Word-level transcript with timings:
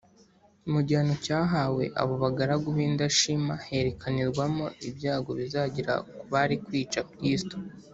mu 0.71 0.79
gihano 0.87 1.13
cyahawe 1.25 1.83
abo 2.01 2.13
bagaragu 2.23 2.67
b’indashima 2.75 3.53
herekanirwamo 3.67 4.65
ibyago 4.89 5.31
bizagera 5.39 5.93
ku 6.17 6.23
bari 6.33 6.55
kwica 6.65 7.01
kristo 7.13 7.55